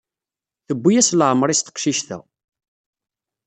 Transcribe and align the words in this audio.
Tewwi-yas 0.67 1.09
leɛmer-is 1.13 1.61
teqcict-a. 1.61 2.17